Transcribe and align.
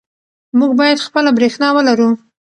موږ 0.59 0.71
باید 0.79 1.05
خپله 1.05 1.29
برښنا 1.37 1.69
ولرو. 1.73 2.09